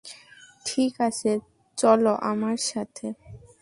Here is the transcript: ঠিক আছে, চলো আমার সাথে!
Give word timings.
ঠিক 0.65 0.93
আছে, 1.01 1.31
চলো 1.77 2.13
আমার 2.31 2.57
সাথে! 2.69 3.07